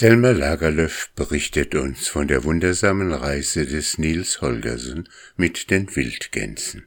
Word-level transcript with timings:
Selma 0.00 0.30
Lagerlöf 0.30 1.10
berichtet 1.14 1.74
uns 1.74 2.08
von 2.08 2.26
der 2.26 2.44
wundersamen 2.44 3.12
Reise 3.12 3.66
des 3.66 3.98
Nils 3.98 4.40
Holgersen 4.40 5.06
mit 5.36 5.70
den 5.70 5.94
Wildgänsen. 5.94 6.86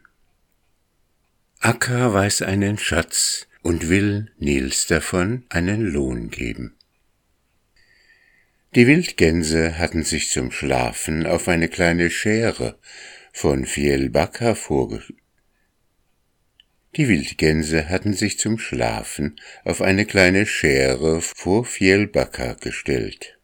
Akka 1.59 2.11
weiß 2.11 2.41
einen 2.41 2.79
Schatz 2.79 3.45
und 3.61 3.87
will 3.87 4.31
Nils 4.39 4.87
davon 4.87 5.45
einen 5.49 5.81
Lohn 5.81 6.31
geben. 6.31 6.73
Die 8.73 8.87
Wildgänse 8.87 9.77
hatten 9.77 10.03
sich 10.03 10.31
zum 10.31 10.49
Schlafen 10.49 11.27
auf 11.27 11.47
eine 11.47 11.69
kleine 11.69 12.09
Schere 12.09 12.79
von 13.31 13.67
Fjellbacka 13.67 14.55
vorgestellt. 14.55 15.22
Die 16.95 17.07
Wildgänse 17.07 17.89
hatten 17.89 18.13
sich 18.13 18.37
zum 18.37 18.59
Schlafen 18.59 19.39
auf 19.63 19.81
eine 19.81 20.05
kleine 20.05 20.45
Schere 20.45 21.21
vor 21.21 21.65
Fjellbacka 21.65 22.53
gestellt. 22.53 23.39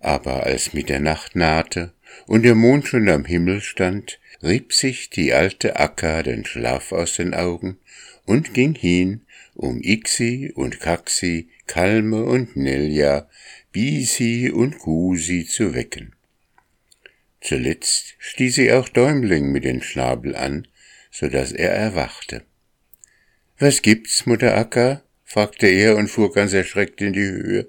Aber 0.00 0.44
als 0.44 0.72
Mitternacht 0.72 1.36
nahte 1.36 1.92
und 2.26 2.42
der 2.42 2.56
Mond 2.56 2.88
schon 2.88 3.08
am 3.08 3.24
Himmel 3.24 3.60
stand, 3.60 4.18
rieb 4.42 4.72
sich 4.72 5.10
die 5.10 5.32
alte 5.32 5.78
Akka 5.78 6.24
den 6.24 6.44
Schlaf 6.44 6.90
aus 6.90 7.14
den 7.14 7.34
Augen 7.34 7.78
und 8.24 8.52
ging 8.52 8.74
hin, 8.74 9.22
um 9.54 9.80
Ixi 9.80 10.52
und 10.54 10.80
Kaxi, 10.80 11.48
Kalme 11.66 12.24
und 12.24 12.56
Nelja, 12.56 13.28
Bisi 13.70 14.50
und 14.50 14.78
Gusi 14.80 15.46
zu 15.46 15.72
wecken. 15.72 16.14
Zuletzt 17.40 18.16
stieß 18.18 18.56
sie 18.56 18.72
auch 18.72 18.88
Däumling 18.88 19.52
mit 19.52 19.64
dem 19.64 19.82
Schnabel 19.82 20.34
an, 20.34 20.66
so 21.18 21.28
dass 21.28 21.50
er 21.50 21.70
erwachte. 21.70 22.42
Was 23.58 23.80
gibt's, 23.80 24.26
Mutter 24.26 24.54
Akka? 24.54 25.02
fragte 25.24 25.66
er 25.66 25.96
und 25.96 26.08
fuhr 26.08 26.30
ganz 26.30 26.52
erschreckt 26.52 27.00
in 27.00 27.14
die 27.14 27.20
Höhe. 27.20 27.68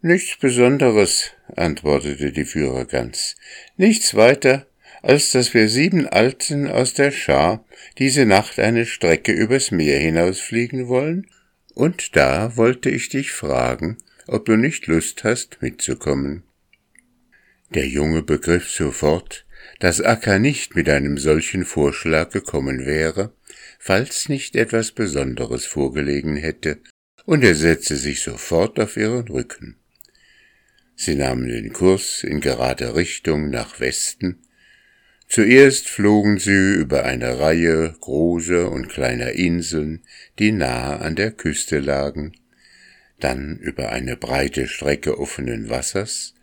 Nichts 0.00 0.38
Besonderes, 0.38 1.32
antwortete 1.54 2.32
die 2.32 2.46
Führergans. 2.46 3.36
Nichts 3.76 4.14
weiter, 4.14 4.66
als 5.02 5.32
dass 5.32 5.52
wir 5.52 5.68
sieben 5.68 6.06
Alten 6.06 6.66
aus 6.66 6.94
der 6.94 7.10
Schar 7.10 7.66
diese 7.98 8.24
Nacht 8.24 8.58
eine 8.58 8.86
Strecke 8.86 9.32
übers 9.32 9.70
Meer 9.70 9.98
hinausfliegen 9.98 10.88
wollen, 10.88 11.26
und 11.74 12.16
da 12.16 12.56
wollte 12.56 12.88
ich 12.88 13.10
dich 13.10 13.32
fragen, 13.32 13.98
ob 14.26 14.46
du 14.46 14.56
nicht 14.56 14.86
Lust 14.86 15.24
hast, 15.24 15.60
mitzukommen. 15.60 16.42
Der 17.74 17.86
Junge 17.86 18.22
begriff 18.22 18.70
sofort, 18.70 19.44
dass 19.80 20.00
Akka 20.00 20.38
nicht 20.38 20.76
mit 20.76 20.88
einem 20.88 21.18
solchen 21.18 21.64
Vorschlag 21.64 22.30
gekommen 22.30 22.86
wäre, 22.86 23.34
falls 23.80 24.28
nicht 24.28 24.54
etwas 24.54 24.92
Besonderes 24.92 25.66
vorgelegen 25.66 26.36
hätte, 26.36 26.78
und 27.24 27.42
er 27.42 27.56
setzte 27.56 27.96
sich 27.96 28.20
sofort 28.22 28.78
auf 28.78 28.96
ihren 28.96 29.26
Rücken. 29.26 29.76
Sie 30.94 31.16
nahmen 31.16 31.48
den 31.48 31.72
Kurs 31.72 32.22
in 32.22 32.40
gerader 32.40 32.94
Richtung 32.94 33.50
nach 33.50 33.80
Westen, 33.80 34.42
Zuerst 35.30 35.88
flogen 35.88 36.38
sie 36.38 36.74
über 36.74 37.04
eine 37.04 37.38
Reihe 37.38 37.94
großer 38.00 38.68
und 38.68 38.88
kleiner 38.88 39.30
Inseln, 39.30 40.02
die 40.40 40.50
nahe 40.50 40.98
an 40.98 41.14
der 41.14 41.30
Küste 41.30 41.78
lagen, 41.78 42.32
dann 43.20 43.56
über 43.58 43.90
eine 43.90 44.16
breite 44.16 44.66
Strecke 44.66 45.20
offenen 45.20 45.70
Wassers, 45.70 46.34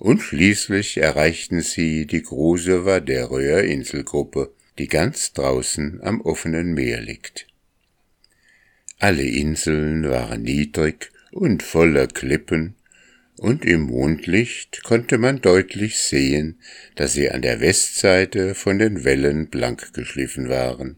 und 0.00 0.20
schließlich 0.20 0.96
erreichten 0.96 1.60
sie 1.60 2.06
die 2.06 2.22
große 2.22 2.86
Vaderöer 2.86 3.62
Inselgruppe, 3.64 4.52
die 4.78 4.88
ganz 4.88 5.34
draußen 5.34 6.00
am 6.02 6.22
offenen 6.22 6.72
Meer 6.72 7.02
liegt. 7.02 7.46
Alle 8.98 9.22
Inseln 9.22 10.08
waren 10.08 10.42
niedrig 10.42 11.12
und 11.32 11.62
voller 11.62 12.06
Klippen, 12.06 12.76
und 13.36 13.64
im 13.64 13.82
Mondlicht 13.82 14.82
konnte 14.82 15.16
man 15.16 15.40
deutlich 15.40 15.98
sehen, 15.98 16.60
dass 16.96 17.14
sie 17.14 17.30
an 17.30 17.42
der 17.42 17.60
Westseite 17.60 18.54
von 18.54 18.78
den 18.78 19.04
Wellen 19.04 19.48
blank 19.48 19.94
geschliffen 19.94 20.48
waren. 20.48 20.96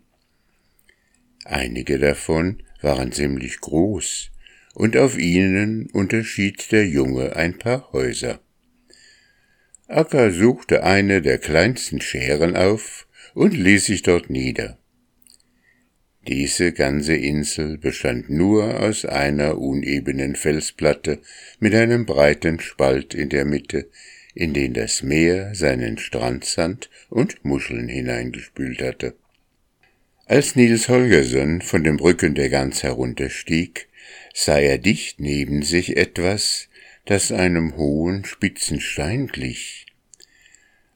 Einige 1.44 1.98
davon 1.98 2.62
waren 2.80 3.12
ziemlich 3.12 3.60
groß, 3.60 4.30
und 4.74 4.96
auf 4.96 5.18
ihnen 5.18 5.86
unterschied 5.90 6.70
der 6.72 6.86
Junge 6.86 7.36
ein 7.36 7.58
paar 7.58 7.92
Häuser. 7.92 8.40
Akka 9.92 10.30
suchte 10.30 10.84
eine 10.84 11.20
der 11.20 11.36
kleinsten 11.36 12.00
Scheren 12.00 12.56
auf 12.56 13.06
und 13.34 13.52
ließ 13.52 13.84
sich 13.84 14.02
dort 14.02 14.30
nieder. 14.30 14.78
Diese 16.26 16.72
ganze 16.72 17.14
Insel 17.14 17.76
bestand 17.76 18.30
nur 18.30 18.80
aus 18.80 19.04
einer 19.04 19.58
unebenen 19.58 20.34
Felsplatte 20.34 21.20
mit 21.60 21.74
einem 21.74 22.06
breiten 22.06 22.58
Spalt 22.58 23.12
in 23.12 23.28
der 23.28 23.44
Mitte, 23.44 23.90
in 24.34 24.54
den 24.54 24.72
das 24.72 25.02
Meer 25.02 25.54
seinen 25.54 25.98
Strandsand 25.98 26.88
und 27.10 27.44
Muscheln 27.44 27.88
hineingespült 27.88 28.80
hatte. 28.80 29.14
Als 30.24 30.56
Nils 30.56 30.88
Holgersson 30.88 31.60
von 31.60 31.84
dem 31.84 31.96
Rücken 31.96 32.34
der 32.34 32.48
Gans 32.48 32.82
herunterstieg, 32.82 33.88
sah 34.32 34.58
er 34.58 34.78
dicht 34.78 35.20
neben 35.20 35.62
sich 35.62 35.98
etwas, 35.98 36.70
das 37.06 37.32
einem 37.32 37.76
hohen, 37.76 38.24
spitzen 38.24 38.80
Stein 38.80 39.26
glich. 39.26 39.86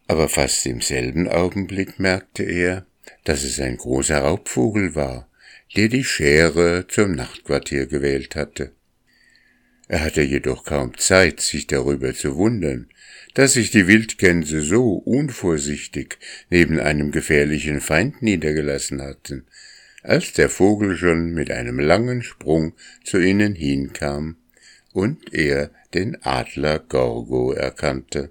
Aber 0.07 0.29
fast 0.29 0.67
im 0.67 0.81
selben 0.81 1.29
Augenblick 1.29 1.99
merkte 1.99 2.45
er, 2.45 2.87
dass 3.25 3.43
es 3.43 3.59
ein 3.59 3.77
großer 3.77 4.19
Raubvogel 4.19 4.95
war, 4.95 5.29
der 5.75 5.89
die 5.89 6.05
Schere 6.05 6.87
zum 6.87 7.13
Nachtquartier 7.13 7.87
gewählt 7.87 8.37
hatte. 8.37 8.73
Er 9.89 10.01
hatte 10.01 10.23
jedoch 10.23 10.65
kaum 10.65 10.97
Zeit, 10.97 11.41
sich 11.41 11.67
darüber 11.67 12.15
zu 12.15 12.37
wundern, 12.37 12.89
dass 13.35 13.53
sich 13.53 13.71
die 13.71 13.87
Wildgänse 13.87 14.63
so 14.63 14.95
unvorsichtig 14.95 16.19
neben 16.51 16.81
einem 16.81 17.11
gefährlichen 17.11 17.81
Feind 17.81 18.23
niedergelassen 18.23 19.03
hatten, 19.03 19.47
als 20.03 20.33
der 20.33 20.49
Vogel 20.49 20.97
schon 20.97 21.35
mit 21.35 21.51
einem 21.51 21.79
langen 21.79 22.23
Sprung 22.23 22.75
zu 23.05 23.19
ihnen 23.19 23.55
hinkam 23.55 24.37
und 24.97 25.35
er 25.35 25.71
den 25.93 26.17
Adler 26.23 26.79
Gorgo 26.79 27.53
erkannte. 27.53 28.31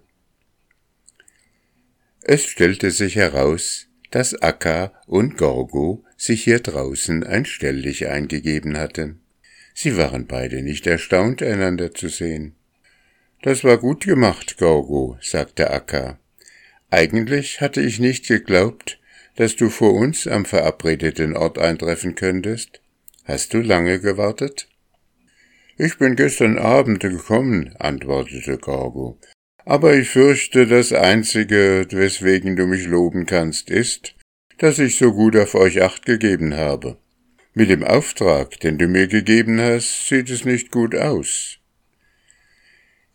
Es 2.24 2.44
stellte 2.44 2.90
sich 2.90 3.16
heraus, 3.18 3.86
dass 4.10 4.42
Akka 4.42 4.92
und 5.06 5.38
Gorgo 5.38 6.04
sich 6.18 6.44
hier 6.44 6.60
draußen 6.60 7.24
ein 7.24 7.46
Stelldich 7.46 8.08
eingegeben 8.08 8.78
hatten. 8.78 9.22
Sie 9.76 9.96
waren 9.96 10.26
beide 10.26 10.64
nicht 10.64 10.88
erstaunt, 10.88 11.44
einander 11.44 11.94
zu 11.94 12.08
sehen. 12.08 12.56
Das 13.44 13.64
war 13.64 13.78
gut 13.78 14.06
gemacht, 14.06 14.58
Gorgo, 14.58 15.20
sagte 15.22 15.70
Akka. 15.70 16.18
Eigentlich 16.90 17.62
hatte 17.62 17.82
ich 17.82 18.00
nicht 18.00 18.28
geglaubt, 18.28 19.00
dass 19.36 19.56
du 19.56 19.70
vor 19.70 19.94
uns 19.94 20.26
am 20.26 20.46
verabredeten 20.46 21.38
Ort 21.38 21.60
eintreffen 21.60 22.16
könntest. 22.16 22.82
Hast 23.24 23.54
du 23.54 23.60
lange 23.60 24.00
gewartet? 24.00 24.68
Ich 25.78 25.98
bin 25.98 26.16
gestern 26.16 26.58
Abend 26.58 27.02
gekommen, 27.02 27.76
antwortete 27.80 28.58
Gorgo. 28.58 29.20
Aber 29.66 29.94
ich 29.94 30.10
fürchte, 30.10 30.68
das 30.68 30.94
Einzige, 30.94 31.86
weswegen 31.90 32.56
du 32.56 32.66
mich 32.66 32.86
loben 32.86 33.26
kannst, 33.26 33.70
ist, 33.70 34.16
dass 34.58 34.80
ich 34.80 34.98
so 34.98 35.12
gut 35.12 35.36
auf 35.36 35.54
euch 35.54 35.82
acht 35.82 36.06
gegeben 36.06 36.56
habe. 36.56 36.98
Mit 37.54 37.70
dem 37.70 37.84
Auftrag, 37.84 38.58
den 38.62 38.78
du 38.78 38.88
mir 38.88 39.08
gegeben 39.08 39.60
hast, 39.60 40.08
sieht 40.08 40.30
es 40.30 40.46
nicht 40.46 40.72
gut 40.72 40.96
aus. 40.96 41.58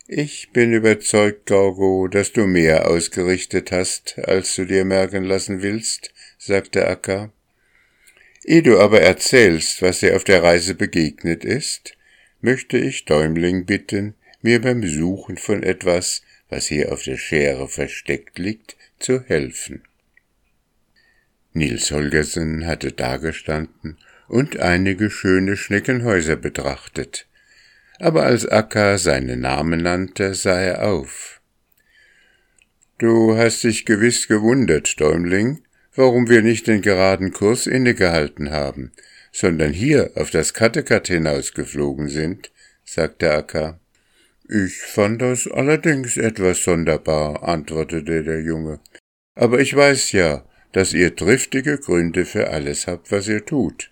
Ich 0.07 0.51
bin 0.51 0.71
überzeugt, 0.71 1.47
Gorgo, 1.47 2.07
dass 2.09 2.31
du 2.31 2.45
mehr 2.45 2.87
ausgerichtet 2.87 3.71
hast, 3.71 4.19
als 4.19 4.55
du 4.55 4.65
dir 4.65 4.85
merken 4.85 5.23
lassen 5.23 5.63
willst, 5.63 6.13
sagte 6.37 6.87
Akka. 6.87 7.31
Ehe 8.43 8.61
du 8.61 8.79
aber 8.79 9.01
erzählst, 9.01 9.81
was 9.81 10.01
dir 10.01 10.15
auf 10.15 10.25
der 10.25 10.43
Reise 10.43 10.75
begegnet 10.75 11.43
ist, 11.43 11.95
möchte 12.41 12.77
ich 12.77 13.05
Däumling 13.05 13.65
bitten, 13.65 14.15
mir 14.41 14.61
beim 14.61 14.83
Suchen 14.83 15.37
von 15.37 15.63
etwas, 15.63 16.21
was 16.49 16.67
hier 16.67 16.91
auf 16.91 17.03
der 17.03 17.17
Schere 17.17 17.67
versteckt 17.67 18.37
liegt, 18.39 18.75
zu 18.99 19.23
helfen. 19.23 19.83
Nils 21.53 21.91
Holgersen 21.91 22.65
hatte 22.65 22.91
dagestanden 22.91 23.97
und 24.27 24.59
einige 24.59 25.09
schöne 25.09 25.57
Schneckenhäuser 25.57 26.37
betrachtet. 26.37 27.27
Aber 27.99 28.23
als 28.23 28.47
Akka 28.47 28.97
seinen 28.97 29.41
Namen 29.41 29.83
nannte, 29.83 30.33
sah 30.33 30.59
er 30.59 30.87
auf. 30.87 31.41
Du 32.97 33.35
hast 33.35 33.63
dich 33.63 33.85
gewiss 33.85 34.27
gewundert, 34.27 34.99
Däumling, 34.99 35.63
warum 35.95 36.29
wir 36.29 36.41
nicht 36.41 36.67
den 36.67 36.81
geraden 36.81 37.31
Kurs 37.31 37.67
innegehalten 37.67 38.51
haben, 38.51 38.91
sondern 39.31 39.73
hier 39.73 40.11
auf 40.15 40.29
das 40.29 40.53
Kattegat 40.53 41.07
hinausgeflogen 41.07 42.09
sind, 42.09 42.51
sagte 42.85 43.31
Akka. 43.31 43.79
Ich 44.49 44.79
fand 44.79 45.21
das 45.21 45.47
allerdings 45.47 46.17
etwas 46.17 46.63
sonderbar, 46.63 47.43
antwortete 47.47 48.23
der 48.23 48.41
Junge. 48.41 48.79
Aber 49.35 49.59
ich 49.59 49.75
weiß 49.75 50.11
ja, 50.11 50.45
dass 50.73 50.93
ihr 50.93 51.15
triftige 51.15 51.77
Gründe 51.77 52.25
für 52.25 52.49
alles 52.49 52.87
habt, 52.87 53.11
was 53.11 53.27
ihr 53.27 53.45
tut. 53.45 53.91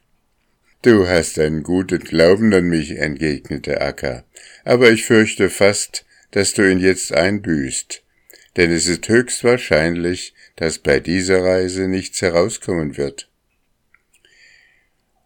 Du 0.82 1.08
hast 1.08 1.38
einen 1.40 1.64
guten 1.64 2.00
Glauben 2.00 2.54
an 2.54 2.66
mich, 2.66 2.98
entgegnete 2.98 3.82
Akka, 3.82 4.24
aber 4.64 4.92
ich 4.92 5.06
fürchte 5.06 5.50
fast, 5.50 6.06
dass 6.32 6.54
du 6.54 6.70
ihn 6.70 6.80
jetzt 6.80 7.14
einbüßt, 7.14 8.04
denn 8.56 8.72
es 8.72 8.88
ist 8.88 9.08
höchst 9.10 9.44
wahrscheinlich, 9.44 10.34
dass 10.60 10.78
bei 10.78 11.00
dieser 11.00 11.42
Reise 11.42 11.88
nichts 11.88 12.22
herauskommen 12.22 12.98
wird. 12.98 13.30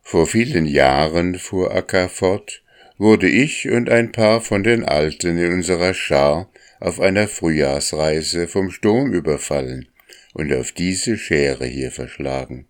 Vor 0.04 0.28
vielen 0.28 0.68
Jahren, 0.68 1.40
fuhr 1.40 1.74
Akka 1.76 2.08
fort, 2.08 2.62
wurde 3.00 3.28
ich 3.28 3.68
und 3.68 3.90
ein 3.90 4.12
paar 4.12 4.42
von 4.42 4.62
den 4.62 4.86
Alten 4.86 5.40
in 5.40 5.54
unserer 5.54 5.96
Schar 5.96 6.52
auf 6.80 7.00
einer 7.00 7.28
Frühjahrsreise 7.28 8.48
vom 8.48 8.70
Sturm 8.70 9.12
überfallen 9.12 9.88
und 10.36 10.54
auf 10.54 10.72
diese 10.72 11.18
Schere 11.18 11.66
hier 11.66 11.90
verschlagen. 11.90 12.68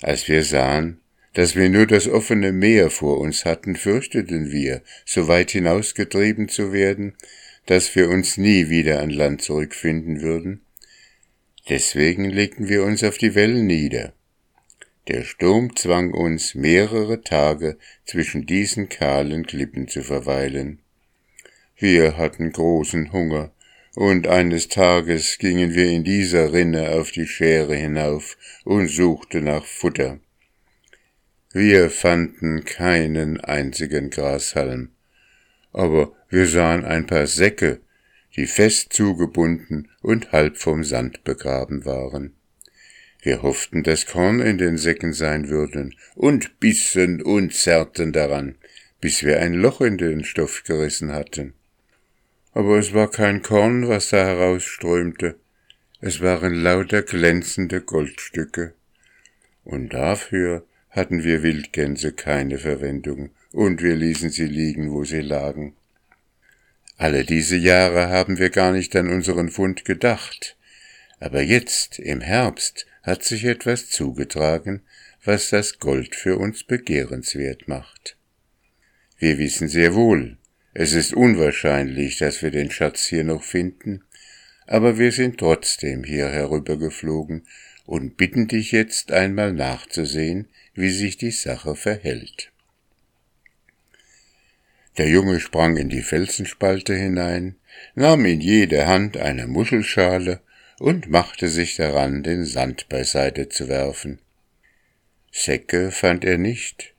Als 0.00 0.28
wir 0.28 0.44
sahen, 0.44 1.00
dass 1.32 1.56
wir 1.56 1.68
nur 1.70 1.88
das 1.88 2.06
offene 2.06 2.52
Meer 2.52 2.88
vor 2.88 3.18
uns 3.18 3.44
hatten, 3.44 3.74
fürchteten 3.74 4.52
wir, 4.52 4.82
so 5.04 5.26
weit 5.26 5.50
hinausgetrieben 5.50 6.48
zu 6.48 6.72
werden, 6.72 7.14
dass 7.66 7.96
wir 7.96 8.08
uns 8.10 8.36
nie 8.36 8.68
wieder 8.68 9.00
an 9.00 9.10
Land 9.10 9.42
zurückfinden 9.42 10.22
würden. 10.22 10.60
Deswegen 11.68 12.24
legten 12.30 12.68
wir 12.68 12.82
uns 12.84 13.04
auf 13.04 13.18
die 13.18 13.34
Wellen 13.34 13.66
nieder. 13.66 14.14
Der 15.08 15.22
Sturm 15.24 15.74
zwang 15.76 16.12
uns, 16.12 16.54
mehrere 16.54 17.22
Tage 17.22 17.78
zwischen 18.04 18.46
diesen 18.46 18.88
kahlen 18.88 19.46
Klippen 19.46 19.88
zu 19.88 20.02
verweilen. 20.02 20.80
Wir 21.76 22.16
hatten 22.16 22.52
großen 22.52 23.12
Hunger, 23.12 23.52
und 23.94 24.26
eines 24.26 24.68
Tages 24.68 25.38
gingen 25.38 25.74
wir 25.74 25.90
in 25.90 26.04
dieser 26.04 26.52
Rinne 26.52 26.90
auf 26.90 27.10
die 27.10 27.26
Schere 27.26 27.74
hinauf 27.74 28.36
und 28.64 28.88
suchten 28.88 29.44
nach 29.44 29.64
Futter. 29.64 30.20
Wir 31.52 31.90
fanden 31.90 32.64
keinen 32.64 33.40
einzigen 33.40 34.10
Grashalm, 34.10 34.90
aber 35.72 36.12
wir 36.28 36.46
sahen 36.46 36.84
ein 36.84 37.06
paar 37.06 37.26
Säcke, 37.26 37.80
die 38.38 38.46
fest 38.46 38.94
zugebunden 38.94 39.88
und 40.00 40.32
halb 40.32 40.56
vom 40.56 40.82
Sand 40.82 41.24
begraben 41.24 41.84
waren. 41.84 42.32
Wir 43.20 43.42
hofften, 43.42 43.82
dass 43.82 44.06
Korn 44.06 44.40
in 44.40 44.56
den 44.56 44.78
Säcken 44.78 45.12
sein 45.12 45.50
würden, 45.50 45.94
und 46.14 46.58
bissen 46.58 47.20
und 47.20 47.52
zerrten 47.52 48.12
daran, 48.12 48.54
bis 49.02 49.22
wir 49.22 49.40
ein 49.40 49.52
Loch 49.52 49.82
in 49.82 49.98
den 49.98 50.24
Stoff 50.24 50.64
gerissen 50.64 51.12
hatten 51.12 51.52
aber 52.58 52.76
es 52.78 52.92
war 52.92 53.08
kein 53.08 53.40
Korn, 53.40 53.86
was 53.86 54.10
da 54.10 54.16
herausströmte, 54.16 55.36
es 56.00 56.20
waren 56.20 56.54
lauter 56.54 57.02
glänzende 57.02 57.80
Goldstücke. 57.80 58.74
Und 59.62 59.94
dafür 59.94 60.66
hatten 60.90 61.22
wir 61.22 61.44
Wildgänse 61.44 62.12
keine 62.12 62.58
Verwendung, 62.58 63.30
und 63.52 63.80
wir 63.80 63.94
ließen 63.94 64.30
sie 64.30 64.46
liegen, 64.46 64.90
wo 64.90 65.04
sie 65.04 65.20
lagen. 65.20 65.74
Alle 66.98 67.24
diese 67.24 67.56
Jahre 67.56 68.08
haben 68.08 68.38
wir 68.38 68.50
gar 68.50 68.72
nicht 68.72 68.94
an 68.96 69.08
unseren 69.08 69.50
Fund 69.50 69.84
gedacht, 69.84 70.56
aber 71.20 71.42
jetzt, 71.42 72.00
im 72.00 72.20
Herbst, 72.20 72.86
hat 73.04 73.22
sich 73.22 73.44
etwas 73.44 73.88
zugetragen, 73.88 74.82
was 75.24 75.50
das 75.50 75.78
Gold 75.78 76.16
für 76.16 76.38
uns 76.38 76.64
begehrenswert 76.64 77.68
macht. 77.68 78.16
Wir 79.16 79.38
wissen 79.38 79.68
sehr 79.68 79.94
wohl, 79.94 80.38
es 80.74 80.92
ist 80.92 81.14
unwahrscheinlich, 81.14 82.18
dass 82.18 82.42
wir 82.42 82.50
den 82.50 82.70
Schatz 82.70 83.06
hier 83.06 83.22
noch 83.22 83.44
finden, 83.44 84.02
aber 84.66 84.98
wir 84.98 85.12
sind 85.12 85.38
trotzdem 85.38 86.02
hier 86.02 86.28
herübergeflogen 86.28 87.46
und 87.86 88.16
bitten 88.16 88.48
dich 88.48 88.72
jetzt 88.72 89.12
einmal 89.12 89.52
nachzusehen, 89.52 90.48
wie 90.74 90.90
sich 90.90 91.16
die 91.16 91.30
Sache 91.30 91.76
verhält. 91.76 92.50
Der 94.98 95.08
Junge 95.08 95.38
sprang 95.38 95.76
in 95.76 95.88
die 95.88 96.02
Felsenspalte 96.02 96.94
hinein, 96.94 97.54
nahm 97.94 98.24
in 98.24 98.40
jede 98.40 98.88
Hand 98.88 99.16
eine 99.16 99.46
Muschelschale 99.46 100.40
und 100.80 101.08
machte 101.08 101.48
sich 101.48 101.76
daran, 101.76 102.24
den 102.24 102.44
Sand 102.44 102.88
beiseite 102.88 103.48
zu 103.48 103.68
werfen. 103.68 104.20
Säcke 105.30 105.92
fand 105.92 106.24
er 106.24 106.36
nicht, 106.36 106.94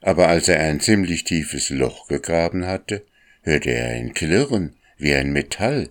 aber 0.00 0.28
als 0.28 0.48
er 0.48 0.60
ein 0.60 0.80
ziemlich 0.80 1.24
tiefes 1.24 1.68
Loch 1.68 2.08
gegraben 2.08 2.66
hatte, 2.66 3.04
hörte 3.42 3.70
er 3.70 3.88
ein 3.90 4.14
Klirren 4.14 4.76
wie 4.96 5.14
ein 5.14 5.30
Metall 5.32 5.90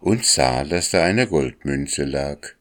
und 0.00 0.24
sah, 0.24 0.64
dass 0.64 0.90
da 0.90 1.04
eine 1.04 1.26
Goldmünze 1.26 2.04
lag. 2.04 2.54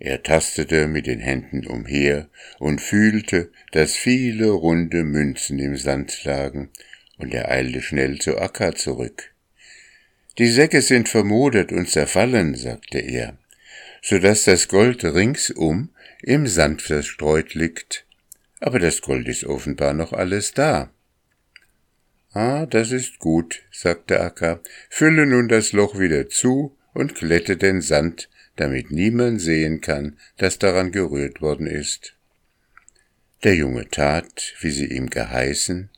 Er 0.00 0.24
tastete 0.24 0.88
mit 0.88 1.06
den 1.06 1.20
Händen 1.20 1.66
umher 1.68 2.28
und 2.58 2.80
fühlte, 2.80 3.52
dass 3.70 3.94
viele 3.94 4.48
runde 4.50 5.04
Münzen 5.04 5.60
im 5.60 5.76
Sand 5.76 6.24
lagen, 6.24 6.70
und 7.18 7.34
er 7.34 7.50
eilte 7.50 7.82
schnell 7.82 8.18
zu 8.18 8.38
Akka 8.38 8.74
zurück. 8.74 9.32
Die 10.38 10.48
Säcke 10.48 10.80
sind 10.80 11.08
vermodert 11.08 11.72
und 11.72 11.88
zerfallen, 11.88 12.54
sagte 12.54 12.98
er, 12.98 13.38
so 14.02 14.18
dass 14.18 14.44
das 14.44 14.68
Gold 14.68 15.04
ringsum 15.04 15.90
im 16.22 16.46
Sand 16.46 16.82
verstreut 16.82 17.54
liegt, 17.54 18.06
aber 18.60 18.78
das 18.78 19.02
Gold 19.02 19.28
ist 19.28 19.44
offenbar 19.44 19.92
noch 19.92 20.12
alles 20.12 20.52
da. 20.52 20.90
Ah, 22.32 22.64
das 22.64 22.92
ist 22.92 23.18
gut, 23.18 23.62
sagte 23.70 24.20
Akka, 24.20 24.60
fülle 24.88 25.26
nun 25.26 25.48
das 25.48 25.72
Loch 25.72 25.98
wieder 25.98 26.28
zu 26.28 26.76
und 26.94 27.14
glätte 27.14 27.56
den 27.58 27.82
Sand, 27.82 28.30
damit 28.56 28.90
niemand 28.90 29.40
sehen 29.40 29.80
kann, 29.80 30.18
dass 30.38 30.58
daran 30.58 30.92
gerührt 30.92 31.42
worden 31.42 31.66
ist. 31.66 32.14
Der 33.44 33.54
Junge 33.54 33.88
tat, 33.88 34.54
wie 34.60 34.70
sie 34.70 34.86
ihm 34.86 35.10
geheißen, 35.10 35.90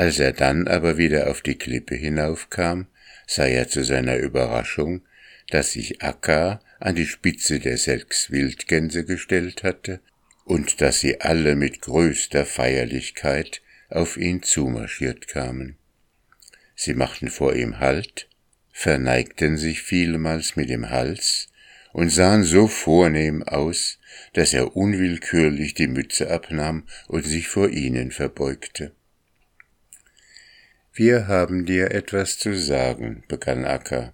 als 0.00 0.18
er 0.18 0.32
dann 0.32 0.66
aber 0.66 0.96
wieder 0.96 1.28
auf 1.28 1.42
die 1.42 1.56
Klippe 1.56 1.94
hinaufkam, 1.94 2.86
sah 3.26 3.44
er 3.44 3.68
zu 3.68 3.84
seiner 3.84 4.16
Überraschung, 4.16 5.02
dass 5.50 5.72
sich 5.72 6.00
Akka 6.00 6.62
an 6.78 6.94
die 6.94 7.04
Spitze 7.04 7.60
der 7.60 7.76
sechs 7.76 8.30
Wildgänse 8.30 9.04
gestellt 9.04 9.62
hatte 9.62 10.00
und 10.46 10.80
dass 10.80 11.00
sie 11.00 11.20
alle 11.20 11.54
mit 11.54 11.82
größter 11.82 12.46
Feierlichkeit 12.46 13.60
auf 13.90 14.16
ihn 14.16 14.42
zumarschiert 14.42 15.28
kamen. 15.28 15.76
Sie 16.74 16.94
machten 16.94 17.28
vor 17.28 17.54
ihm 17.54 17.78
Halt, 17.78 18.26
verneigten 18.72 19.58
sich 19.58 19.82
vielmals 19.82 20.56
mit 20.56 20.70
dem 20.70 20.88
Hals 20.88 21.48
und 21.92 22.08
sahen 22.08 22.44
so 22.44 22.68
vornehm 22.68 23.42
aus, 23.42 23.98
dass 24.32 24.54
er 24.54 24.74
unwillkürlich 24.74 25.74
die 25.74 25.88
Mütze 25.88 26.30
abnahm 26.30 26.84
und 27.06 27.26
sich 27.26 27.48
vor 27.48 27.68
ihnen 27.68 28.12
verbeugte. 28.12 28.92
Wir 31.02 31.28
haben 31.28 31.64
dir 31.64 31.92
etwas 31.92 32.36
zu 32.36 32.54
sagen, 32.54 33.24
begann 33.26 33.64
Akka. 33.64 34.12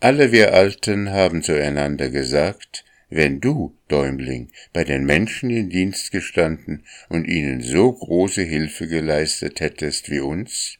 Alle 0.00 0.32
wir 0.32 0.52
Alten 0.52 1.10
haben 1.10 1.44
zueinander 1.44 2.10
gesagt, 2.10 2.84
wenn 3.08 3.40
du, 3.40 3.78
Däumling, 3.86 4.50
bei 4.72 4.82
den 4.82 5.04
Menschen 5.04 5.48
in 5.48 5.70
Dienst 5.70 6.10
gestanden 6.10 6.84
und 7.08 7.28
ihnen 7.28 7.60
so 7.60 7.92
große 7.92 8.42
Hilfe 8.42 8.88
geleistet 8.88 9.60
hättest 9.60 10.10
wie 10.10 10.18
uns, 10.18 10.76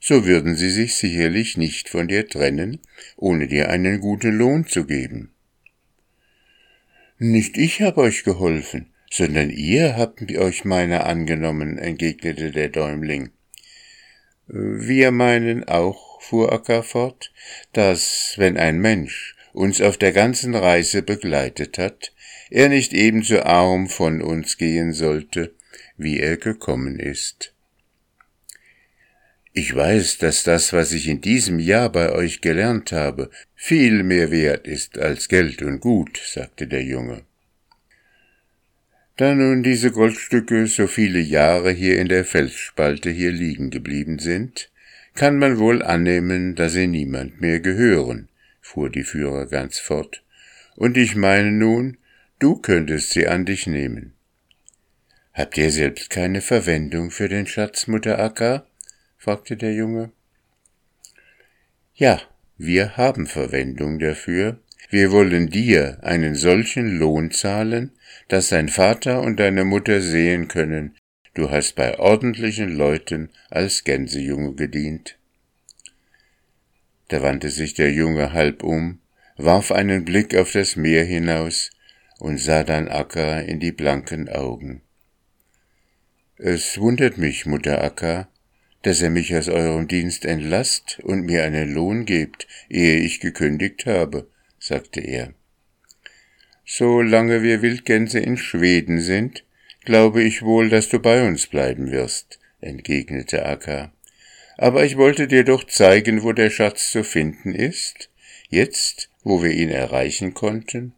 so 0.00 0.26
würden 0.26 0.56
sie 0.56 0.70
sich 0.70 0.96
sicherlich 0.96 1.56
nicht 1.56 1.88
von 1.88 2.08
dir 2.08 2.26
trennen, 2.26 2.80
ohne 3.16 3.46
dir 3.46 3.68
einen 3.68 4.00
guten 4.00 4.36
Lohn 4.36 4.66
zu 4.66 4.86
geben. 4.86 5.30
Nicht 7.16 7.56
ich 7.58 7.80
habe 7.80 8.00
euch 8.00 8.24
geholfen, 8.24 8.92
sondern 9.08 9.50
ihr 9.50 9.96
habt 9.96 10.20
euch 10.36 10.64
meiner 10.64 11.06
angenommen, 11.06 11.78
entgegnete 11.78 12.50
der 12.50 12.70
Däumling. 12.70 13.30
Wir 14.46 15.10
meinen 15.12 15.64
auch, 15.64 16.20
fuhr 16.20 16.52
Akka 16.52 16.82
fort, 16.82 17.32
dass, 17.72 18.34
wenn 18.36 18.56
ein 18.56 18.78
Mensch 18.78 19.36
uns 19.52 19.80
auf 19.80 19.96
der 19.96 20.12
ganzen 20.12 20.54
Reise 20.54 21.02
begleitet 21.02 21.78
hat, 21.78 22.12
er 22.50 22.68
nicht 22.68 22.92
ebenso 22.92 23.42
arm 23.42 23.88
von 23.88 24.20
uns 24.20 24.58
gehen 24.58 24.92
sollte, 24.92 25.54
wie 25.96 26.18
er 26.18 26.36
gekommen 26.36 26.98
ist. 26.98 27.54
Ich 29.54 29.74
weiß, 29.74 30.18
dass 30.18 30.44
das, 30.44 30.72
was 30.72 30.92
ich 30.92 31.08
in 31.08 31.20
diesem 31.20 31.58
Jahr 31.58 31.90
bei 31.90 32.10
euch 32.12 32.40
gelernt 32.40 32.90
habe, 32.92 33.30
viel 33.54 34.02
mehr 34.02 34.30
wert 34.30 34.66
ist 34.66 34.98
als 34.98 35.28
Geld 35.28 35.62
und 35.62 35.80
Gut, 35.80 36.20
sagte 36.24 36.66
der 36.66 36.82
Junge. 36.82 37.24
Da 39.16 39.34
nun 39.34 39.62
diese 39.62 39.90
Goldstücke 39.90 40.66
so 40.66 40.86
viele 40.86 41.20
Jahre 41.20 41.70
hier 41.70 41.98
in 41.98 42.08
der 42.08 42.24
Felsspalte 42.24 43.10
hier 43.10 43.30
liegen 43.30 43.70
geblieben 43.70 44.18
sind, 44.18 44.70
kann 45.14 45.38
man 45.38 45.58
wohl 45.58 45.82
annehmen, 45.82 46.54
dass 46.54 46.72
sie 46.72 46.86
niemand 46.86 47.40
mehr 47.40 47.60
gehören, 47.60 48.28
fuhr 48.60 48.88
die 48.88 49.04
Führer 49.04 49.46
ganz 49.46 49.78
fort, 49.78 50.22
und 50.76 50.96
ich 50.96 51.14
meine 51.14 51.52
nun, 51.52 51.98
du 52.38 52.56
könntest 52.56 53.10
sie 53.10 53.28
an 53.28 53.44
dich 53.44 53.66
nehmen. 53.66 54.14
Habt 55.34 55.58
ihr 55.58 55.70
selbst 55.70 56.10
keine 56.10 56.40
Verwendung 56.40 57.10
für 57.10 57.28
den 57.28 57.46
Schatz, 57.46 57.86
Mutter 57.86 58.18
Akka? 58.18 58.66
fragte 59.18 59.56
der 59.56 59.74
Junge. 59.74 60.10
Ja, 61.94 62.20
wir 62.56 62.96
haben 62.96 63.26
Verwendung 63.26 63.98
dafür, 63.98 64.58
wir 64.90 65.10
wollen 65.10 65.48
dir 65.48 65.98
einen 66.02 66.34
solchen 66.34 66.98
Lohn 66.98 67.30
zahlen, 67.30 67.92
dass 68.28 68.48
dein 68.48 68.68
Vater 68.68 69.20
und 69.20 69.38
deine 69.38 69.64
Mutter 69.64 70.00
sehen 70.00 70.48
können, 70.48 70.96
du 71.34 71.50
hast 71.50 71.74
bei 71.74 71.98
ordentlichen 71.98 72.74
Leuten 72.76 73.30
als 73.50 73.84
Gänsejunge 73.84 74.54
gedient. 74.54 75.18
Da 77.08 77.22
wandte 77.22 77.50
sich 77.50 77.74
der 77.74 77.92
Junge 77.92 78.32
halb 78.32 78.62
um, 78.62 79.00
warf 79.36 79.72
einen 79.72 80.04
Blick 80.04 80.34
auf 80.34 80.52
das 80.52 80.76
Meer 80.76 81.04
hinaus 81.04 81.70
und 82.18 82.38
sah 82.38 82.64
dann 82.64 82.88
Akka 82.88 83.40
in 83.40 83.60
die 83.60 83.72
blanken 83.72 84.28
Augen. 84.28 84.82
Es 86.36 86.78
wundert 86.78 87.18
mich, 87.18 87.46
Mutter 87.46 87.82
Akka, 87.82 88.28
dass 88.82 89.00
er 89.00 89.10
mich 89.10 89.34
aus 89.34 89.48
eurem 89.48 89.88
Dienst 89.88 90.24
entlasst 90.24 91.00
und 91.00 91.24
mir 91.24 91.44
einen 91.44 91.72
Lohn 91.72 92.04
gebt, 92.04 92.46
ehe 92.68 92.98
ich 92.98 93.20
gekündigt 93.20 93.86
habe, 93.86 94.28
sagte 94.58 95.00
er. 95.00 95.34
Solange 96.64 97.42
wir 97.42 97.62
Wildgänse 97.62 98.20
in 98.20 98.36
Schweden 98.36 99.00
sind, 99.00 99.44
glaube 99.84 100.22
ich 100.22 100.42
wohl, 100.42 100.68
dass 100.68 100.88
du 100.88 101.00
bei 101.00 101.26
uns 101.26 101.46
bleiben 101.46 101.90
wirst, 101.90 102.38
entgegnete 102.60 103.44
Akka. 103.44 103.92
Aber 104.58 104.84
ich 104.84 104.96
wollte 104.96 105.26
dir 105.26 105.44
doch 105.44 105.64
zeigen, 105.64 106.22
wo 106.22 106.32
der 106.32 106.50
Schatz 106.50 106.90
zu 106.90 107.04
finden 107.04 107.54
ist, 107.54 108.10
jetzt, 108.48 109.10
wo 109.24 109.42
wir 109.42 109.50
ihn 109.50 109.70
erreichen 109.70 110.34
konnten, 110.34 110.94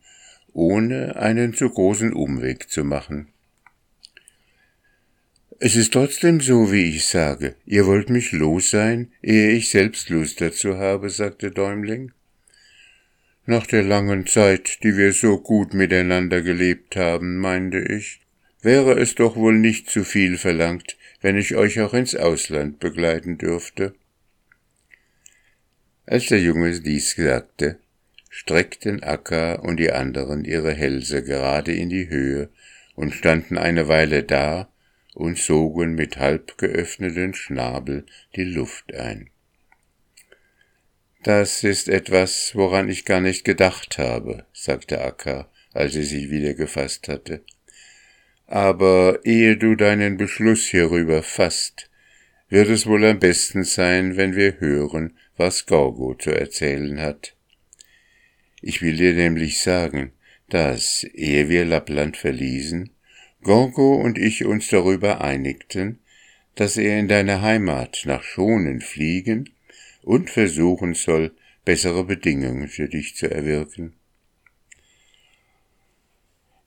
ohne 0.53 1.17
einen 1.17 1.55
zu 1.55 1.69
großen 1.71 2.13
Umweg 2.13 2.69
zu 2.71 2.85
machen. 2.85 3.29
Es 5.61 5.77
ist 5.77 5.93
trotzdem 5.93 6.41
so, 6.41 6.73
wie 6.73 6.91
ich 6.91 7.07
sage. 7.07 7.55
Ihr 7.65 7.87
wollt 7.87 8.11
mich 8.11 8.33
los 8.33 8.71
sein, 8.71 9.13
ehe 9.23 9.51
ich 9.51 9.71
selbst 9.71 10.11
Lust 10.11 10.41
dazu 10.41 10.77
habe, 10.77 11.11
sagte 11.11 11.51
Däumling. 11.51 12.13
Nach 13.47 13.67
der 13.67 13.83
langen 13.83 14.27
Zeit, 14.27 14.83
die 14.83 14.97
wir 14.97 15.13
so 15.13 15.39
gut 15.39 15.75
miteinander 15.75 16.41
gelebt 16.41 16.97
haben, 16.97 17.37
meinte 17.37 17.79
ich, 17.79 18.21
wäre 18.63 18.99
es 18.99 19.15
doch 19.15 19.37
wohl 19.37 19.59
nicht 19.59 19.91
zu 19.91 20.03
viel 20.03 20.39
verlangt, 20.39 20.97
wenn 21.21 21.37
ich 21.37 21.55
euch 21.55 21.79
auch 21.81 21.93
ins 21.93 22.15
Ausland 22.15 22.81
begleiten 22.81 23.37
dürfte. 23.37 23.95
Als 26.07 26.27
der 26.27 26.41
Junge 26.41 26.81
dies 26.81 27.15
sagte, 27.17 27.79
streckten 28.31 29.03
Akka 29.03 29.57
und 29.57 29.77
die 29.77 29.93
anderen 29.93 30.47
ihre 30.47 30.73
Hälse 30.73 31.23
gerade 31.23 31.73
in 31.75 31.91
die 31.91 32.09
Höhe 32.09 32.49
und 32.95 33.13
standen 33.13 33.59
eine 33.59 33.89
Weile 33.89 34.23
da 34.23 34.69
und 35.13 35.39
sogen 35.39 35.95
mit 35.95 36.17
halb 36.17 36.57
geöffneten 36.57 37.35
Schnabel 37.35 38.07
die 38.37 38.45
Luft 38.45 38.95
ein. 38.95 39.29
Das 41.25 41.65
ist 41.65 41.89
etwas, 41.89 42.51
woran 42.55 42.91
ich 42.91 43.07
gar 43.07 43.23
nicht 43.23 43.47
gedacht 43.47 43.97
habe, 43.97 44.45
sagte 44.53 45.01
Akka, 45.01 45.49
als 45.73 45.95
sie 45.95 46.03
sich 46.03 46.29
wieder 46.29 46.53
gefasst 46.53 47.09
hatte. 47.09 47.43
Aber 48.47 49.21
ehe 49.25 49.57
du 49.57 49.75
deinen 49.75 50.19
Beschluss 50.19 50.67
hierüber 50.67 51.23
fasst, 51.23 51.89
wird 52.51 52.69
es 52.69 52.87
wohl 52.87 53.07
am 53.07 53.21
besten 53.21 53.65
sein, 53.65 54.19
wenn 54.19 54.37
wir 54.37 54.61
hören, 54.61 55.17
was 55.39 55.65
Gorgo 55.65 56.15
zu 56.15 56.31
erzählen 56.31 57.01
hat. 57.01 57.35
Ich 58.61 58.83
will 58.83 58.97
dir 58.97 59.15
nämlich 59.15 59.63
sagen, 59.63 60.13
dass, 60.51 61.05
ehe 61.05 61.49
wir 61.49 61.65
Lappland 61.65 62.19
verließen, 62.19 62.91
Gorgo 63.43 63.95
und 63.95 64.19
ich 64.19 64.45
uns 64.45 64.69
darüber 64.69 65.23
einigten, 65.23 66.01
dass 66.55 66.77
er 66.77 66.99
in 66.99 67.09
deine 67.09 67.41
Heimat 67.41 68.03
nach 68.05 68.23
Schonen 68.23 68.83
fliegen 68.83 69.54
und 70.05 70.31
versuchen 70.31 70.95
soll, 70.95 71.33
bessere 71.65 72.05
Bedingungen 72.05 72.69
für 72.69 72.89
dich 72.89 73.17
zu 73.17 73.31
erwirken. 73.31 73.95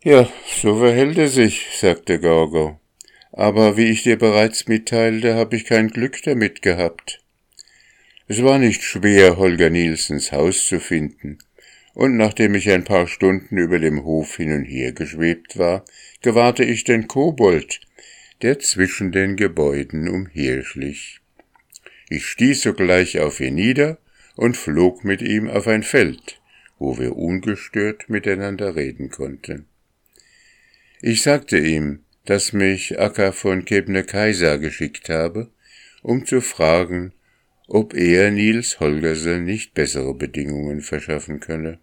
Ja, 0.04 0.30
so 0.62 0.80
verhält 0.80 1.18
er 1.18 1.28
sich, 1.28 1.68
sagte 1.74 2.20
Gorgo. 2.20 2.80
Aber 3.32 3.78
wie 3.78 3.92
ich 3.92 4.04
dir 4.04 4.18
bereits 4.18 4.68
mitteilte, 4.68 5.36
habe 5.36 5.56
ich 5.56 5.66
kein 5.66 5.90
Glück 5.90 6.22
damit 6.24 6.62
gehabt. 6.62 7.22
Es 8.28 8.44
war 8.44 8.58
nicht 8.58 8.84
schwer, 8.84 9.38
Holger 9.38 9.70
Nielsens 9.70 10.32
Haus 10.32 10.66
zu 10.66 10.80
finden, 10.80 11.38
und 11.94 12.18
nachdem 12.18 12.56
ich 12.56 12.70
ein 12.70 12.84
paar 12.84 13.08
Stunden 13.08 13.58
über 13.58 13.80
dem 13.80 14.04
Hof 14.04 14.38
hin 14.38 14.52
und 14.52 14.66
her 14.66 14.92
geschwebt 14.92 15.58
war, 15.58 15.86
gewahrte 16.22 16.64
ich 16.64 16.84
den 16.84 17.08
Kobold, 17.08 17.82
der 18.42 18.60
zwischen 18.60 19.12
den 19.12 19.36
Gebäuden 19.36 20.08
umherschlich. 20.08 21.22
Ich 22.10 22.26
stieß 22.28 22.62
sogleich 22.62 23.20
auf 23.20 23.42
ihn 23.42 23.56
nieder 23.56 23.98
und 24.36 24.56
flog 24.56 25.04
mit 25.04 25.22
ihm 25.22 25.50
auf 25.50 25.68
ein 25.68 25.84
Feld, 25.84 26.40
wo 26.80 26.98
wir 26.98 27.18
ungestört 27.18 28.10
miteinander 28.10 28.76
reden 28.76 29.10
konnten. 29.10 29.66
Ich 31.02 31.22
sagte 31.22 31.58
ihm, 31.58 32.04
dass 32.26 32.54
mich 32.54 33.00
Akka 33.00 33.34
von 33.34 33.66
Kebne 33.66 34.04
Kaiser 34.04 34.58
geschickt 34.58 35.10
habe, 35.10 35.50
um 36.02 36.26
zu 36.26 36.40
fragen, 36.40 37.14
ob 37.68 37.94
er 37.94 38.32
Nils 38.32 38.80
Holgersen 38.80 39.44
nicht 39.44 39.74
bessere 39.74 40.14
Bedingungen 40.14 40.82
verschaffen 40.82 41.42
könne. 41.42 41.80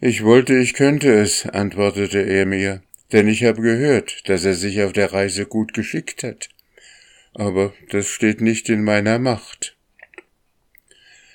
Ich 0.00 0.22
wollte, 0.22 0.56
ich 0.56 0.74
könnte 0.74 1.12
es, 1.12 1.46
antwortete 1.46 2.20
er 2.20 2.46
mir, 2.46 2.82
denn 3.12 3.26
ich 3.26 3.44
habe 3.44 3.62
gehört, 3.62 4.28
dass 4.28 4.44
er 4.44 4.54
sich 4.54 4.82
auf 4.82 4.92
der 4.92 5.12
Reise 5.12 5.46
gut 5.46 5.74
geschickt 5.74 6.22
hat 6.22 6.53
aber 7.34 7.74
das 7.90 8.08
steht 8.08 8.40
nicht 8.40 8.68
in 8.68 8.84
meiner 8.84 9.18
Macht. 9.18 9.76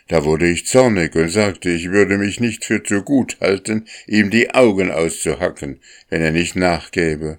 Da 0.07 0.23
wurde 0.23 0.49
ich 0.49 0.65
zornig 0.65 1.15
und 1.15 1.29
sagte, 1.29 1.69
ich 1.69 1.91
würde 1.91 2.17
mich 2.17 2.39
nicht 2.39 2.65
für 2.65 2.81
zu 2.81 3.03
gut 3.03 3.37
halten, 3.41 3.85
ihm 4.07 4.31
die 4.31 4.51
Augen 4.55 4.89
auszuhacken, 4.89 5.79
wenn 6.09 6.21
er 6.21 6.31
nicht 6.31 6.55
nachgäbe. 6.55 7.37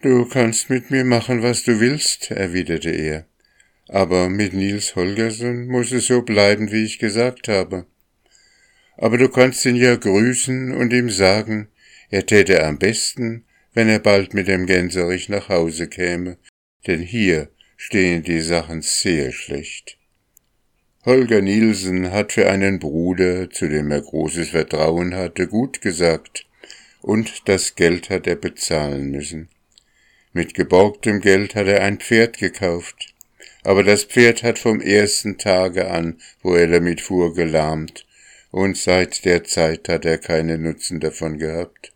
Du 0.00 0.24
kannst 0.24 0.70
mit 0.70 0.90
mir 0.90 1.04
machen, 1.04 1.42
was 1.42 1.64
du 1.64 1.80
willst, 1.80 2.30
erwiderte 2.30 2.90
er, 2.90 3.26
aber 3.88 4.30
mit 4.30 4.54
Nils 4.54 4.94
Holgersen 4.94 5.66
muss 5.66 5.92
es 5.92 6.06
so 6.06 6.22
bleiben, 6.22 6.72
wie 6.72 6.84
ich 6.84 6.98
gesagt 6.98 7.48
habe. 7.48 7.84
Aber 8.96 9.18
du 9.18 9.28
kannst 9.28 9.64
ihn 9.66 9.76
ja 9.76 9.96
grüßen 9.96 10.72
und 10.72 10.92
ihm 10.92 11.10
sagen, 11.10 11.68
er 12.08 12.24
täte 12.24 12.64
am 12.64 12.78
besten, 12.78 13.44
wenn 13.74 13.88
er 13.88 13.98
bald 13.98 14.32
mit 14.32 14.48
dem 14.48 14.66
Gänserich 14.66 15.28
nach 15.28 15.48
Hause 15.48 15.88
käme 15.88 16.38
denn 16.88 17.00
hier 17.00 17.48
stehen 17.76 18.24
die 18.24 18.40
Sachen 18.40 18.82
sehr 18.82 19.30
schlecht. 19.30 19.98
Holger 21.04 21.40
Nielsen 21.40 22.10
hat 22.10 22.32
für 22.32 22.50
einen 22.50 22.80
Bruder, 22.80 23.48
zu 23.50 23.68
dem 23.68 23.92
er 23.92 24.00
großes 24.00 24.50
Vertrauen 24.50 25.14
hatte, 25.14 25.46
gut 25.46 25.80
gesagt, 25.80 26.44
und 27.00 27.48
das 27.48 27.76
Geld 27.76 28.10
hat 28.10 28.26
er 28.26 28.34
bezahlen 28.34 29.10
müssen. 29.12 29.48
Mit 30.32 30.54
geborgtem 30.54 31.20
Geld 31.20 31.54
hat 31.54 31.68
er 31.68 31.82
ein 31.82 32.00
Pferd 32.00 32.38
gekauft, 32.38 33.14
aber 33.62 33.84
das 33.84 34.04
Pferd 34.04 34.42
hat 34.42 34.58
vom 34.58 34.80
ersten 34.80 35.38
Tage 35.38 35.90
an, 35.90 36.18
wo 36.42 36.54
er 36.54 36.66
damit 36.66 37.00
fuhr, 37.00 37.34
gelahmt, 37.34 38.06
und 38.50 38.76
seit 38.76 39.24
der 39.24 39.44
Zeit 39.44 39.88
hat 39.88 40.04
er 40.04 40.18
keinen 40.18 40.62
Nutzen 40.62 41.00
davon 41.00 41.38
gehabt. 41.38 41.92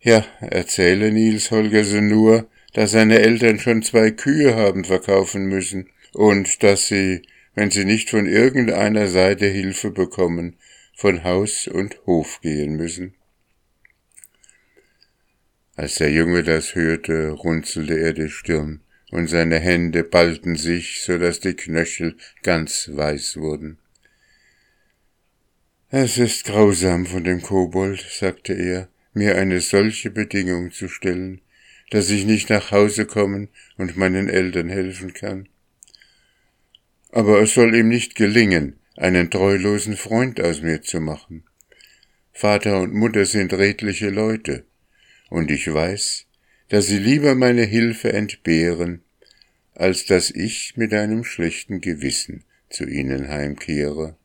Ja, 0.00 0.24
erzähle 0.40 1.10
Nils 1.12 1.50
Holgersen 1.50 2.08
nur, 2.08 2.48
dass 2.72 2.92
seine 2.92 3.20
Eltern 3.20 3.58
schon 3.58 3.82
zwei 3.82 4.10
Kühe 4.10 4.56
haben 4.56 4.84
verkaufen 4.84 5.46
müssen 5.46 5.88
und 6.12 6.62
dass 6.62 6.86
sie, 6.86 7.22
wenn 7.54 7.70
sie 7.70 7.84
nicht 7.84 8.10
von 8.10 8.26
irgendeiner 8.26 9.08
Seite 9.08 9.46
Hilfe 9.46 9.90
bekommen, 9.90 10.56
von 10.94 11.24
Haus 11.24 11.66
und 11.68 11.98
Hof 12.06 12.40
gehen 12.40 12.76
müssen. 12.76 13.14
Als 15.74 15.96
der 15.96 16.10
Junge 16.10 16.42
das 16.42 16.74
hörte, 16.74 17.30
runzelte 17.30 17.98
er 17.98 18.12
die 18.12 18.28
Stirn, 18.28 18.80
und 19.10 19.28
seine 19.28 19.58
Hände 19.58 20.04
ballten 20.04 20.56
sich, 20.56 21.02
so 21.02 21.18
dass 21.18 21.40
die 21.40 21.54
Knöchel 21.54 22.16
ganz 22.42 22.90
weiß 22.92 23.36
wurden. 23.36 23.78
Es 25.90 26.16
ist 26.16 26.44
grausam 26.44 27.04
von 27.04 27.24
dem 27.24 27.42
Kobold, 27.42 28.00
sagte 28.00 28.54
er, 28.54 28.88
mir 29.12 29.36
eine 29.36 29.60
solche 29.60 30.10
Bedingung 30.10 30.72
zu 30.72 30.88
stellen, 30.88 31.42
dass 31.92 32.08
ich 32.08 32.24
nicht 32.24 32.48
nach 32.48 32.70
Hause 32.70 33.04
kommen 33.04 33.50
und 33.76 33.98
meinen 33.98 34.30
Eltern 34.30 34.70
helfen 34.70 35.12
kann. 35.12 35.46
Aber 37.10 37.42
es 37.42 37.52
soll 37.52 37.74
ihm 37.74 37.88
nicht 37.88 38.14
gelingen, 38.14 38.76
einen 38.96 39.30
treulosen 39.30 39.98
Freund 39.98 40.40
aus 40.40 40.62
mir 40.62 40.80
zu 40.80 41.00
machen. 41.00 41.44
Vater 42.32 42.80
und 42.80 42.94
Mutter 42.94 43.26
sind 43.26 43.52
redliche 43.52 44.08
Leute, 44.08 44.64
und 45.28 45.50
ich 45.50 45.70
weiß, 45.70 46.24
dass 46.70 46.86
sie 46.86 46.98
lieber 46.98 47.34
meine 47.34 47.64
Hilfe 47.64 48.14
entbehren, 48.14 49.02
als 49.74 50.06
dass 50.06 50.30
ich 50.30 50.78
mit 50.78 50.94
einem 50.94 51.24
schlechten 51.24 51.82
Gewissen 51.82 52.44
zu 52.70 52.86
ihnen 52.86 53.28
heimkehre. 53.28 54.16